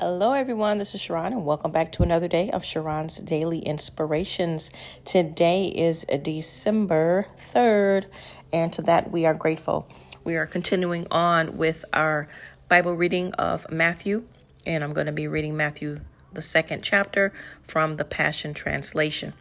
[0.00, 0.78] Hello, everyone.
[0.78, 4.70] This is Sharron, and welcome back to another day of Sharron's Daily Inspirations.
[5.04, 8.04] Today is December 3rd,
[8.52, 9.88] and to that we are grateful.
[10.22, 12.28] We are continuing on with our
[12.68, 14.22] Bible reading of Matthew,
[14.64, 15.98] and I'm going to be reading Matthew,
[16.32, 17.32] the second chapter,
[17.66, 19.32] from the Passion Translation.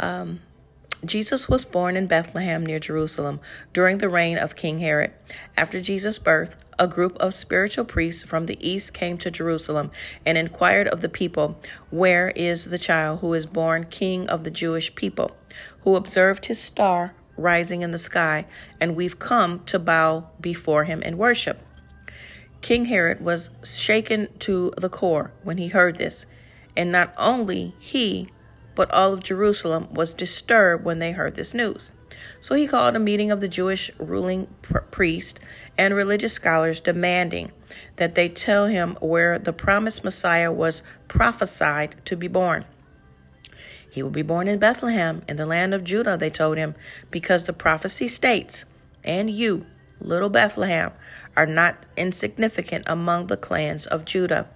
[0.00, 0.40] Um,
[1.04, 3.38] Jesus was born in Bethlehem near Jerusalem
[3.72, 5.12] during the reign of King Herod.
[5.56, 9.92] After Jesus' birth, a group of spiritual priests from the east came to Jerusalem
[10.26, 11.56] and inquired of the people,
[11.90, 15.36] Where is the child who is born king of the Jewish people,
[15.82, 18.46] who observed his star rising in the sky,
[18.80, 21.60] and we've come to bow before him and worship?
[22.62, 26.26] King Herod was shaken to the core when he heard this,
[26.76, 28.28] and not only he,
[28.74, 31.92] but all of Jerusalem was disturbed when they heard this news.
[32.42, 35.38] So he called a meeting of the Jewish ruling pr- priest
[35.78, 37.52] and religious scholars demanding
[37.96, 42.64] that they tell him where the promised Messiah was prophesied to be born.
[43.88, 46.74] He will be born in Bethlehem in the land of Judah, they told him,
[47.12, 48.64] because the prophecy states,
[49.04, 49.64] And you,
[50.00, 50.90] little Bethlehem,
[51.36, 54.48] are not insignificant among the clans of Judah,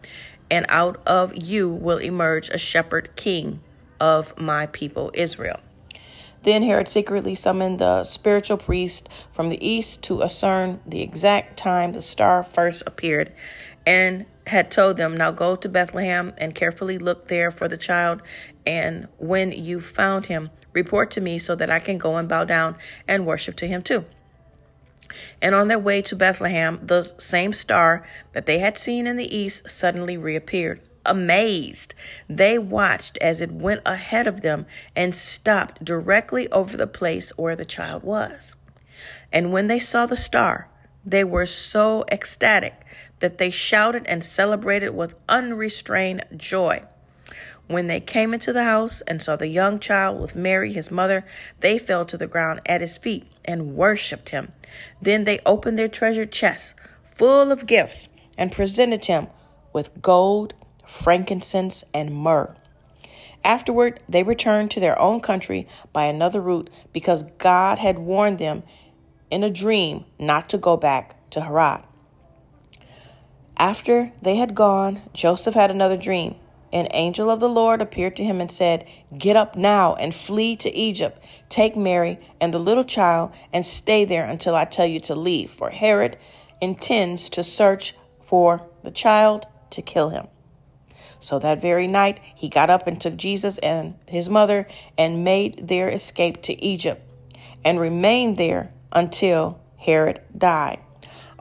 [0.51, 3.61] and out of you will emerge a shepherd king
[4.01, 5.61] of my people Israel.
[6.47, 11.92] Then Herod secretly summoned the spiritual priest from the east to ascertain the exact time
[11.92, 13.33] the star first appeared
[13.84, 18.22] and had told them, Now go to Bethlehem and carefully look there for the child.
[18.64, 22.44] And when you found him, report to me so that I can go and bow
[22.44, 22.77] down
[23.08, 24.05] and worship to him too.
[25.42, 29.36] And on their way to Bethlehem, the same star that they had seen in the
[29.36, 31.95] east suddenly reappeared amazed.
[32.29, 37.57] They watched as it went ahead of them and stopped directly over the place where
[37.57, 38.55] the child was.
[39.33, 40.69] And when they saw the star,
[41.05, 42.75] they were so ecstatic
[43.21, 46.83] that they shouted and celebrated with unrestrained joy.
[47.69, 51.25] When they came into the house and saw the young child with Mary, his mother,
[51.61, 54.53] they fell to the ground at his feet and worshipped him.
[55.03, 56.75] Then they opened their treasure chests
[57.17, 59.29] full of gifts and presented him
[59.73, 60.55] with gold
[60.86, 62.55] frankincense, and myrrh.
[63.45, 68.63] Afterward, they returned to their own country by another route because God had warned them
[69.30, 71.83] in a dream not to go back to Herod.
[73.57, 76.36] After they had gone, Joseph had another dream.
[76.73, 78.86] An angel of the Lord appeared to him and said,
[79.17, 81.23] Get up now and flee to Egypt.
[81.48, 85.51] Take Mary and the little child and stay there until I tell you to leave,
[85.51, 86.18] for Herod
[86.61, 90.27] intends to search for the child to kill him.
[91.21, 94.67] So that very night, he got up and took Jesus and his mother
[94.97, 97.03] and made their escape to Egypt
[97.65, 100.81] and remained there until Herod died.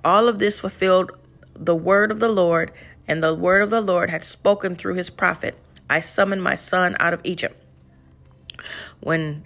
[0.04, 1.12] All of this fulfilled
[1.56, 2.72] the word of the Lord,
[3.08, 5.56] and the word of the Lord had spoken through his prophet
[5.90, 7.62] I summoned my son out of Egypt.
[9.00, 9.44] When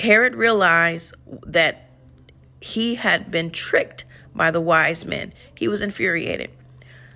[0.00, 1.14] Herod realized
[1.46, 1.90] that
[2.60, 4.04] he had been tricked
[4.34, 6.50] by the wise men, he was infuriated.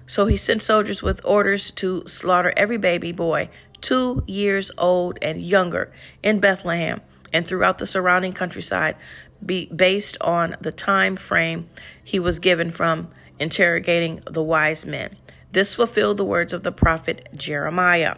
[0.06, 3.48] So he sent soldiers with orders to slaughter every baby boy
[3.80, 5.92] two years old and younger
[6.22, 7.00] in Bethlehem
[7.32, 8.96] and throughout the surrounding countryside,
[9.44, 11.68] be based on the time frame
[12.02, 13.08] he was given from
[13.38, 15.16] interrogating the wise men.
[15.50, 18.16] This fulfilled the words of the prophet Jeremiah.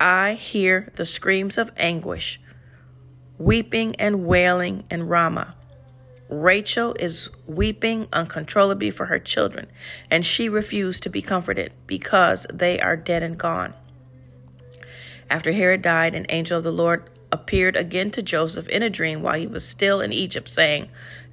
[0.00, 2.40] I hear the screams of anguish,
[3.38, 5.54] weeping and wailing in Ramah
[6.30, 9.66] Rachel is weeping uncontrollably for her children,
[10.10, 13.74] and she refused to be comforted because they are dead and gone.
[15.28, 19.22] After Herod died, an angel of the Lord appeared again to Joseph in a dream
[19.22, 20.88] while he was still in Egypt, saying,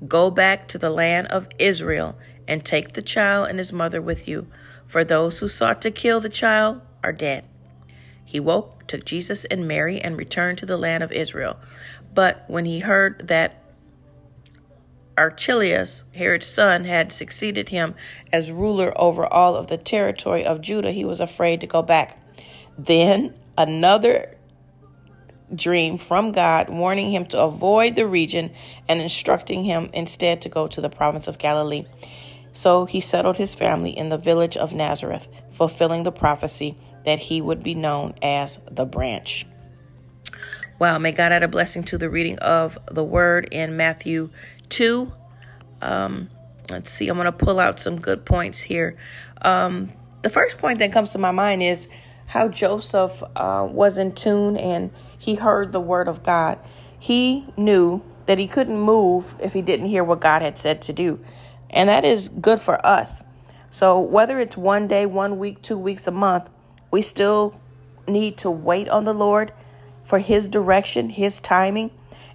[0.07, 4.27] Go back to the land of Israel and take the child and his mother with
[4.27, 4.47] you,
[4.87, 7.45] for those who sought to kill the child are dead.
[8.25, 11.57] He woke, took Jesus and Mary, and returned to the land of Israel.
[12.13, 13.61] But when he heard that
[15.17, 17.95] Archelaus, Herod's son, had succeeded him
[18.31, 22.21] as ruler over all of the territory of Judah, he was afraid to go back.
[22.77, 24.35] Then another
[25.53, 28.51] dream from God, warning him to avoid the region
[28.87, 31.85] and instructing him instead to go to the province of Galilee.
[32.53, 37.41] So he settled his family in the village of Nazareth, fulfilling the prophecy that he
[37.41, 39.45] would be known as the branch.
[40.79, 44.29] Wow, may God add a blessing to the reading of the word in Matthew
[44.69, 45.11] 2.
[45.81, 46.29] Um,
[46.69, 48.97] let's see, I'm going to pull out some good points here.
[49.41, 49.91] Um,
[50.21, 51.87] the first point that comes to my mind is
[52.27, 56.59] how Joseph uh, was in tune and he heard the word of God.
[56.99, 60.93] He knew that he couldn't move if he didn't hear what God had said to
[60.93, 61.19] do.
[61.69, 63.23] And that is good for us.
[63.71, 66.49] So whether it's one day, one week, two weeks, a month,
[66.91, 67.59] we still
[68.07, 69.51] need to wait on the Lord
[70.03, 71.91] for His direction, His timing.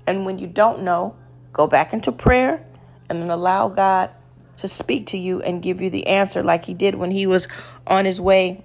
[0.06, 1.16] And when you don't know,
[1.52, 2.64] go back into prayer
[3.08, 4.10] and then allow God
[4.58, 7.48] to speak to you and give you the answer like He did when He was
[7.86, 8.64] on His way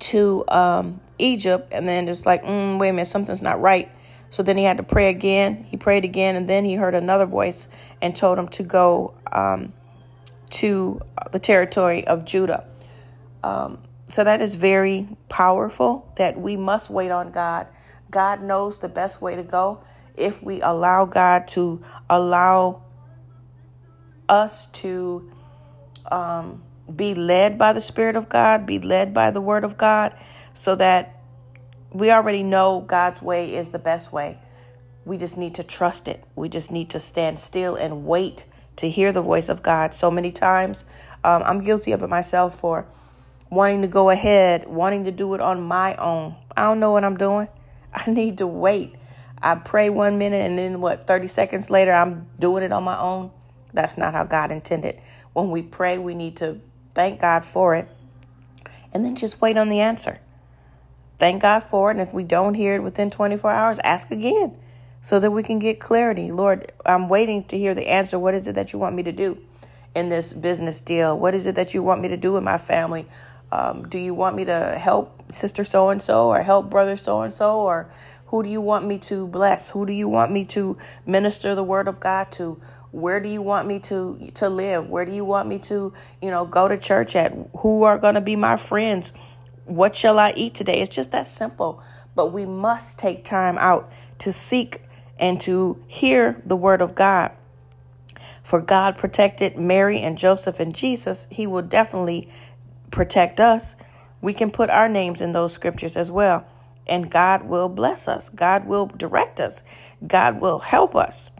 [0.00, 1.72] to um, Egypt.
[1.72, 3.90] And then it's like, mm, wait a minute, something's not right.
[4.30, 5.64] So then he had to pray again.
[5.64, 7.68] He prayed again, and then he heard another voice
[8.00, 9.72] and told him to go um,
[10.50, 11.00] to
[11.32, 12.66] the territory of Judah.
[13.42, 17.66] Um, so that is very powerful that we must wait on God.
[18.10, 19.82] God knows the best way to go
[20.16, 22.82] if we allow God to allow
[24.28, 25.30] us to
[26.10, 26.62] um,
[26.94, 30.14] be led by the Spirit of God, be led by the Word of God,
[30.54, 31.20] so that
[31.92, 34.38] we already know God's way is the best way.
[35.04, 36.24] We just need to trust it.
[36.36, 38.46] We just need to stand still and wait
[38.76, 39.92] to hear the voice of God.
[39.94, 40.84] So many times,
[41.24, 42.86] um, I'm guilty of it myself for
[43.50, 46.36] wanting to go ahead, wanting to do it on my own.
[46.56, 47.48] I don't know what I'm doing.
[47.94, 48.94] I need to wait.
[49.42, 52.98] I pray one minute and then what, 30 seconds later, I'm doing it on my
[52.98, 53.30] own.
[53.72, 55.00] That's not how God intended.
[55.32, 56.60] When we pray, we need to
[56.94, 57.88] thank God for it
[58.92, 60.20] and then just wait on the answer
[61.20, 61.98] thank God for it.
[61.98, 64.56] And if we don't hear it within 24 hours, ask again
[65.02, 66.32] so that we can get clarity.
[66.32, 68.18] Lord, I'm waiting to hear the answer.
[68.18, 69.38] What is it that you want me to do
[69.94, 71.16] in this business deal?
[71.16, 73.06] What is it that you want me to do in my family?
[73.52, 77.20] Um, do you want me to help sister so and so or help brother so
[77.20, 77.60] and so?
[77.60, 77.90] Or
[78.30, 79.70] who do you want me to bless?
[79.70, 82.60] Who do you want me to minister the word of God to?
[82.92, 84.88] Where do you want me to to live?
[84.88, 85.92] Where do you want me to,
[86.22, 87.32] you know, go to church at?
[87.58, 89.12] Who are going to be my friends?
[89.64, 90.80] What shall I eat today?
[90.80, 91.82] It's just that simple.
[92.14, 93.90] But we must take time out
[94.20, 94.82] to seek
[95.18, 97.32] and to hear the word of God.
[98.44, 102.28] For God protected Mary and Joseph and Jesus, He will definitely
[102.92, 103.74] protect us.
[104.20, 106.46] We can put our names in those scriptures as well.
[106.90, 108.28] And God will bless us.
[108.28, 109.62] God will direct us.
[110.06, 111.30] God will help us.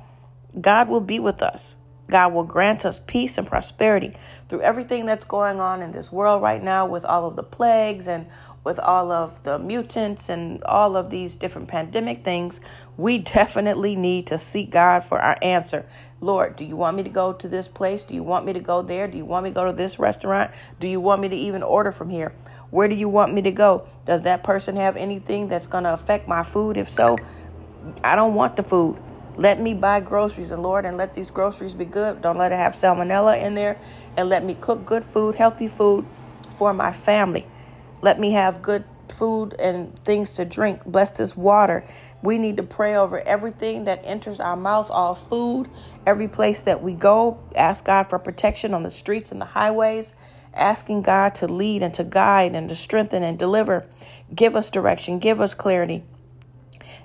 [0.58, 1.76] God will be with us.
[2.08, 4.14] God will grant us peace and prosperity
[4.48, 8.08] through everything that's going on in this world right now with all of the plagues
[8.08, 8.26] and
[8.62, 12.60] with all of the mutants and all of these different pandemic things,
[12.96, 15.86] we definitely need to seek God for our answer.
[16.20, 18.02] Lord, do you want me to go to this place?
[18.02, 19.08] Do you want me to go there?
[19.08, 20.50] Do you want me to go to this restaurant?
[20.78, 22.34] Do you want me to even order from here?
[22.70, 23.86] Where do you want me to go?
[24.04, 26.76] Does that person have anything that's going to affect my food?
[26.76, 27.18] If so,
[28.04, 29.00] I don't want the food.
[29.36, 32.20] Let me buy groceries, and Lord, and let these groceries be good.
[32.20, 33.78] Don't let it have salmonella in there.
[34.16, 36.06] And let me cook good food, healthy food
[36.58, 37.46] for my family.
[38.02, 40.84] Let me have good food and things to drink.
[40.84, 41.84] Bless this water.
[42.22, 45.68] We need to pray over everything that enters our mouth, all food,
[46.06, 47.38] every place that we go.
[47.56, 50.14] Ask God for protection on the streets and the highways.
[50.54, 53.86] Asking God to lead and to guide and to strengthen and deliver.
[54.34, 55.18] Give us direction.
[55.18, 56.02] Give us clarity.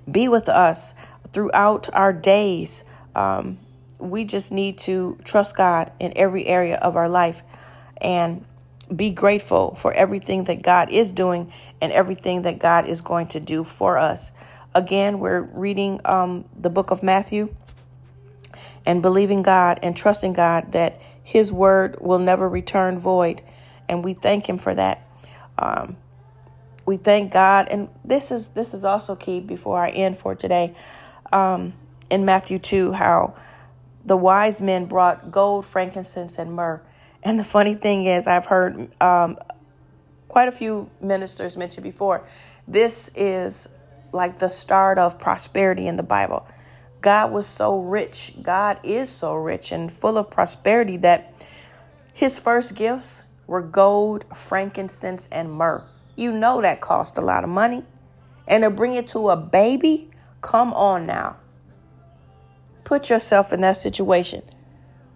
[0.09, 0.93] Be with us
[1.31, 2.83] throughout our days.
[3.15, 3.59] Um,
[3.99, 7.43] we just need to trust God in every area of our life
[7.97, 8.45] and
[8.93, 11.51] be grateful for everything that God is doing
[11.81, 14.31] and everything that God is going to do for us.
[14.73, 17.53] Again, we're reading um, the book of Matthew
[18.85, 23.41] and believing God and trusting God that His word will never return void.
[23.89, 25.05] And we thank Him for that.
[25.57, 25.97] Um,
[26.85, 29.41] we thank God, and this is this is also key.
[29.41, 30.75] Before I end for today,
[31.33, 31.73] um,
[32.09, 33.35] in Matthew 2 how
[34.05, 36.79] the wise men brought gold, frankincense, and myrrh.
[37.23, 39.37] And the funny thing is, I've heard um,
[40.27, 42.23] quite a few ministers mention before,
[42.67, 43.67] this is
[44.11, 46.47] like the start of prosperity in the Bible.
[47.05, 51.35] God was so rich, God is so rich and full of prosperity that
[52.15, 55.83] his first gifts were gold, frankincense, and myrrh.
[56.15, 57.83] You know that cost a lot of money.
[58.47, 60.09] And to bring it to a baby,
[60.41, 61.37] Come on now.
[62.85, 64.41] Put yourself in that situation.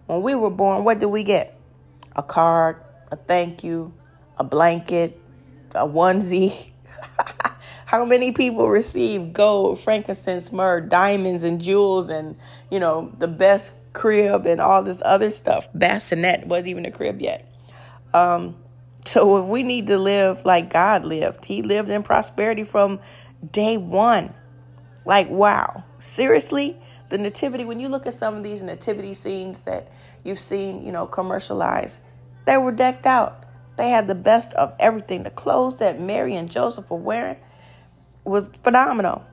[0.05, 1.59] When we were born, what did we get?
[2.15, 3.95] A card, a thank you,
[4.37, 5.19] a blanket,
[5.73, 6.69] a onesie.
[7.89, 12.35] How many people receive gold, frankincense, myrrh, diamonds, and jewels, and
[12.69, 15.67] you know the best crib and all this other stuff?
[15.73, 17.51] Bassinet wasn't even a crib yet.
[18.13, 18.57] Um,
[19.07, 21.45] so if we need to live like God lived.
[21.45, 22.99] He lived in prosperity from
[23.51, 24.35] day one.
[25.03, 26.77] Like, wow, seriously?
[27.09, 29.91] The nativity, when you look at some of these nativity scenes that
[30.23, 32.03] you've seen, you know, commercialized,
[32.45, 33.45] they were decked out.
[33.77, 35.23] They had the best of everything.
[35.23, 37.37] The clothes that Mary and Joseph were wearing
[38.29, 39.25] was phenomenal.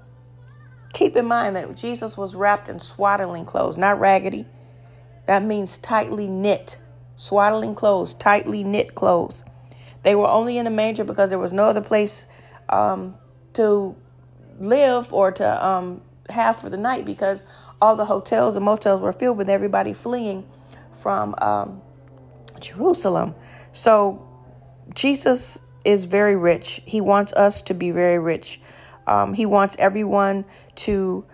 [0.92, 4.46] Keep in mind that Jesus was wrapped in swaddling clothes, not raggedy.
[5.26, 6.78] That means tightly knit.
[7.16, 9.44] swaddling clothes, tightly knit clothes.
[10.02, 12.26] They were only in a manger because there was no other place
[12.68, 13.16] um,
[13.54, 13.96] to
[14.60, 17.42] live or to um, have for the night because
[17.80, 20.46] all the hotels and motels were filled with everybody fleeing
[21.02, 21.82] from um,
[22.60, 23.34] Jerusalem.
[23.72, 24.26] So
[24.94, 26.80] Jesus is very rich.
[26.86, 28.60] He wants us to be very rich.
[29.06, 30.44] Um, he wants everyone
[30.76, 31.24] to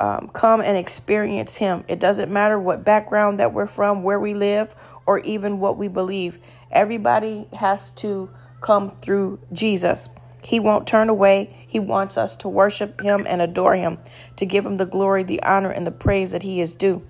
[0.00, 1.84] um, come and experience Him.
[1.86, 4.74] It doesn't matter what background that we're from, where we live,
[5.06, 6.38] or even what we believe.
[6.72, 8.30] Everybody has to
[8.62, 10.08] come through Jesus.
[10.42, 11.54] He won't turn away.
[11.68, 13.98] He wants us to worship Him and adore Him,
[14.36, 17.06] to give Him the glory, the honor, and the praise that He is due.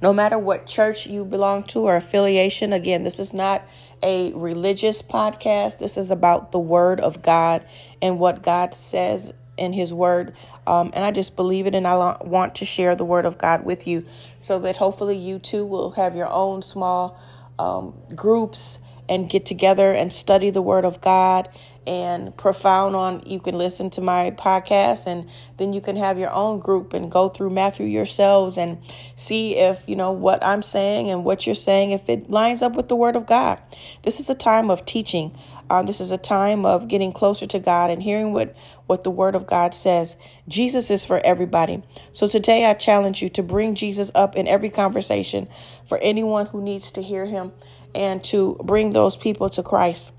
[0.00, 3.62] No matter what church you belong to or affiliation, again, this is not
[4.02, 5.78] a religious podcast.
[5.78, 7.66] This is about the Word of God
[8.02, 10.34] and what God says in His Word.
[10.66, 13.64] Um, and I just believe it, and I want to share the Word of God
[13.64, 14.06] with you
[14.40, 17.20] so that hopefully you too will have your own small
[17.58, 21.48] um, groups and get together and study the Word of God
[21.86, 26.32] and profound on you can listen to my podcast and then you can have your
[26.32, 28.78] own group and go through Matthew yourselves and
[29.14, 32.74] see if you know what I'm saying and what you're saying if it lines up
[32.74, 33.60] with the word of God.
[34.02, 35.36] This is a time of teaching.
[35.70, 39.10] Um, this is a time of getting closer to God and hearing what what the
[39.10, 40.16] word of God says.
[40.48, 41.82] Jesus is for everybody.
[42.12, 45.48] So today I challenge you to bring Jesus up in every conversation
[45.86, 47.52] for anyone who needs to hear him
[47.94, 50.12] and to bring those people to Christ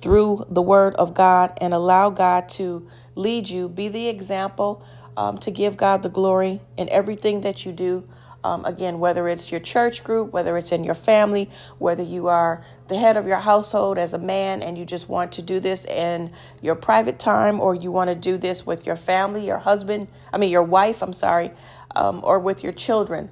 [0.00, 3.68] through the Word of God and allow God to lead you.
[3.68, 4.84] Be the example
[5.16, 8.08] um, to give God the glory in everything that you do.
[8.44, 12.62] Um, again, whether it's your church group, whether it's in your family, whether you are
[12.86, 15.84] the head of your household as a man and you just want to do this
[15.84, 20.08] in your private time, or you want to do this with your family, your husband,
[20.32, 21.50] I mean, your wife, I'm sorry,
[21.96, 23.30] um, or with your children.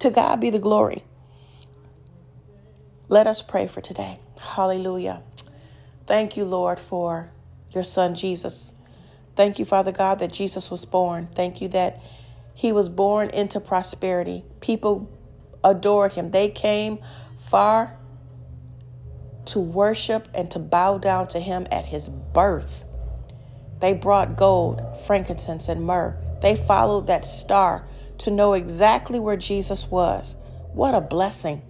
[0.00, 1.04] To God be the glory.
[3.08, 4.18] Let us pray for today.
[4.40, 5.22] Hallelujah.
[6.06, 7.30] Thank you, Lord, for
[7.70, 8.74] your son Jesus.
[9.34, 11.26] Thank you, Father God, that Jesus was born.
[11.26, 12.00] Thank you that
[12.54, 14.44] he was born into prosperity.
[14.60, 15.10] People
[15.62, 16.30] adored him.
[16.30, 16.98] They came
[17.38, 17.98] far
[19.46, 22.84] to worship and to bow down to him at his birth.
[23.80, 26.16] They brought gold, frankincense, and myrrh.
[26.40, 27.86] They followed that star
[28.18, 30.36] to know exactly where Jesus was.
[30.72, 31.62] What a blessing.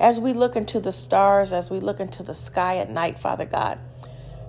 [0.00, 3.44] As we look into the stars, as we look into the sky at night, Father
[3.44, 3.78] God,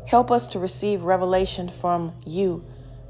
[0.05, 2.63] help us to receive revelation from you,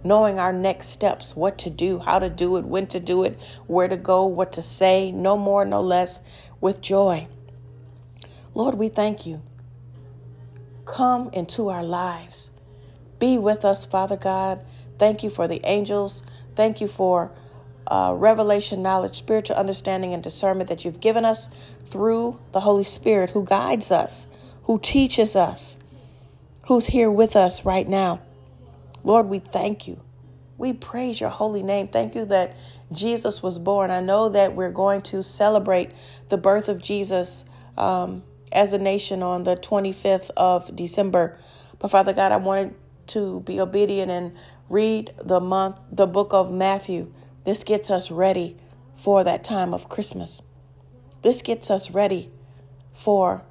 [0.04, 3.38] knowing our next steps, what to do, how to do it, when to do it,
[3.68, 6.22] where to go, what to say, no more, no less,
[6.62, 7.28] with joy.
[8.54, 9.42] Lord, we thank you.
[10.86, 12.52] Come into our lives.
[13.20, 14.66] Be with us, Father God.
[14.98, 16.24] Thank you for the angels.
[16.56, 17.32] Thank you for
[17.90, 21.50] uh, revelation, knowledge, spiritual understanding, and discernment that you've given us
[21.86, 24.28] through the Holy Spirit who guides us,
[24.64, 25.78] who teaches us,
[26.68, 28.22] who's here with us right now.
[29.04, 30.02] Lord, we thank you.
[30.58, 31.88] We praise your holy name.
[31.88, 32.56] Thank you that
[32.92, 33.92] Jesus was born.
[33.92, 35.92] I know that we're going to celebrate
[36.28, 37.46] the birth of Jesus
[37.78, 41.38] um, as a nation on the 25th of December.
[41.80, 42.76] But Father God, I wanted
[43.08, 44.36] to be obedient and
[44.70, 47.12] read the month, the book of Matthew.
[47.50, 48.56] This gets us ready
[48.96, 50.44] for that time of Christmas.
[51.24, 52.30] This gets us ready
[52.94, 53.42] for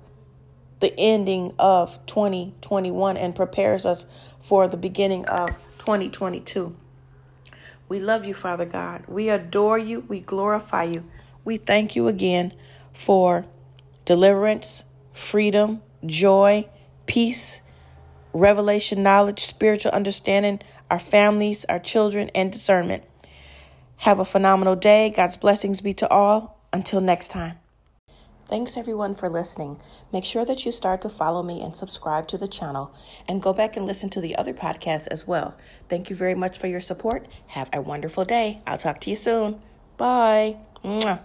[0.79, 4.07] the ending of 2021 and prepares us
[4.41, 6.77] for the beginning of 2022.
[7.89, 9.03] We love you, Father God.
[9.09, 10.05] We adore you.
[10.07, 11.03] We glorify you.
[11.45, 12.55] We thank you again
[12.93, 13.47] for
[14.05, 16.69] deliverance, freedom, joy,
[17.07, 17.63] peace,
[18.33, 23.03] revelation, knowledge, spiritual understanding, our families, our children, and discernment.
[23.99, 25.11] Have a phenomenal day.
[25.11, 26.59] God's blessings be to all.
[26.73, 27.59] Until next time.
[28.49, 29.79] Thanks everyone for listening.
[30.11, 32.95] Make sure that you start to follow me and subscribe to the channel
[33.29, 35.55] and go back and listen to the other podcasts as well.
[35.91, 37.29] Thank you very much for your support.
[37.49, 38.63] Have a wonderful day.
[38.67, 39.61] I'll talk to you soon.
[39.99, 40.57] Bye.
[40.83, 41.21] Mwah.